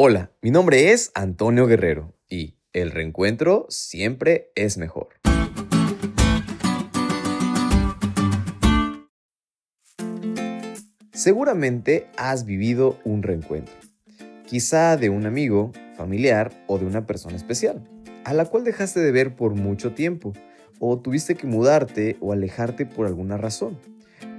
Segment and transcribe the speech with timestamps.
[0.00, 5.08] Hola, mi nombre es Antonio Guerrero y el reencuentro siempre es mejor.
[11.12, 13.74] Seguramente has vivido un reencuentro,
[14.46, 17.82] quizá de un amigo, familiar o de una persona especial,
[18.22, 20.32] a la cual dejaste de ver por mucho tiempo,
[20.78, 23.80] o tuviste que mudarte o alejarte por alguna razón.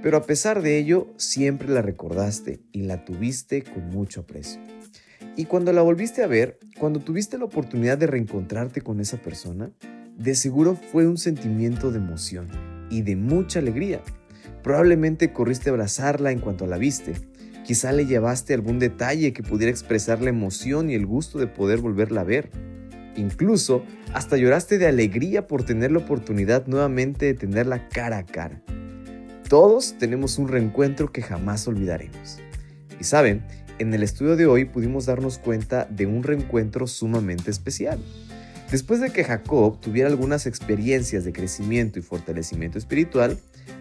[0.02, 4.62] Pero a pesar de ello, siempre la recordaste y la tuviste con mucho aprecio.
[5.40, 9.70] Y cuando la volviste a ver, cuando tuviste la oportunidad de reencontrarte con esa persona,
[10.18, 12.46] de seguro fue un sentimiento de emoción
[12.90, 14.02] y de mucha alegría.
[14.62, 17.14] Probablemente corriste a abrazarla en cuanto la viste.
[17.64, 21.78] Quizá le llevaste algún detalle que pudiera expresar la emoción y el gusto de poder
[21.78, 22.50] volverla a ver.
[23.16, 28.62] Incluso hasta lloraste de alegría por tener la oportunidad nuevamente de tenerla cara a cara.
[29.48, 32.40] Todos tenemos un reencuentro que jamás olvidaremos.
[33.00, 33.42] Y saben,
[33.80, 37.98] en el estudio de hoy pudimos darnos cuenta de un reencuentro sumamente especial.
[38.70, 43.38] Después de que Jacob tuviera algunas experiencias de crecimiento y fortalecimiento espiritual,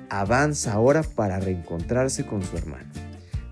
[0.10, 2.90] avanza ahora para reencontrarse con su hermano.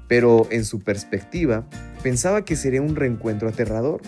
[0.08, 1.68] Pero en su perspectiva,
[2.02, 4.02] pensaba que sería un reencuentro aterrador.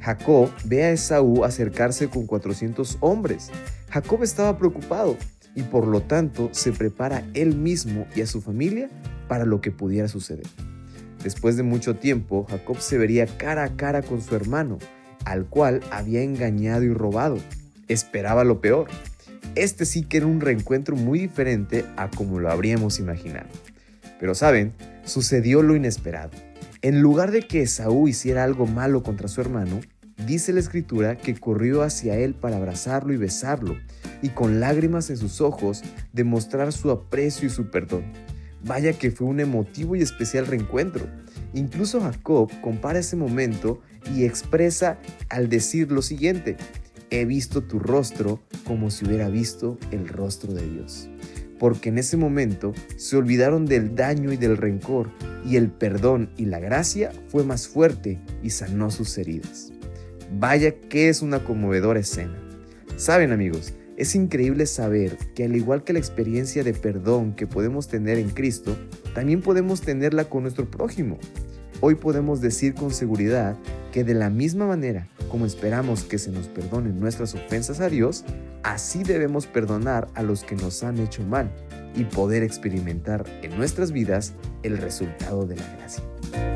[0.00, 3.50] Jacob ve a Esaú acercarse con 400 hombres.
[3.90, 5.16] Jacob estaba preocupado
[5.54, 8.90] y por lo tanto se prepara él mismo y a su familia
[9.28, 10.46] para lo que pudiera suceder.
[11.26, 14.78] Después de mucho tiempo, Jacob se vería cara a cara con su hermano,
[15.24, 17.38] al cual había engañado y robado.
[17.88, 18.86] Esperaba lo peor.
[19.56, 23.48] Este sí que era un reencuentro muy diferente a como lo habríamos imaginado.
[24.20, 24.72] Pero saben,
[25.04, 26.30] sucedió lo inesperado.
[26.80, 29.80] En lugar de que Esaú hiciera algo malo contra su hermano,
[30.28, 33.76] dice la escritura que corrió hacia él para abrazarlo y besarlo,
[34.22, 38.04] y con lágrimas en sus ojos demostrar su aprecio y su perdón.
[38.64, 41.06] Vaya que fue un emotivo y especial reencuentro.
[41.54, 43.80] Incluso Jacob compara ese momento
[44.14, 46.56] y expresa al decir lo siguiente,
[47.10, 51.08] he visto tu rostro como si hubiera visto el rostro de Dios.
[51.58, 55.10] Porque en ese momento se olvidaron del daño y del rencor
[55.44, 59.72] y el perdón y la gracia fue más fuerte y sanó sus heridas.
[60.38, 62.36] Vaya que es una conmovedora escena.
[62.96, 67.88] Saben amigos, es increíble saber que al igual que la experiencia de perdón que podemos
[67.88, 68.76] tener en Cristo,
[69.14, 71.18] también podemos tenerla con nuestro prójimo.
[71.80, 73.56] Hoy podemos decir con seguridad
[73.92, 78.24] que de la misma manera como esperamos que se nos perdonen nuestras ofensas a Dios,
[78.62, 81.50] así debemos perdonar a los que nos han hecho mal
[81.94, 86.55] y poder experimentar en nuestras vidas el resultado de la gracia.